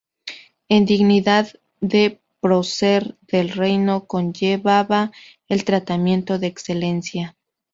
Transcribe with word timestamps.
El 0.67 0.85
dignidad 0.87 1.49
de 1.79 2.19
Prócer 2.39 3.15
del 3.27 3.49
Reino 3.51 4.07
conllevaba 4.07 5.11
el 5.47 5.63
tratamiento 5.63 6.39
de 6.39 6.47
Excelencia. 6.47 7.35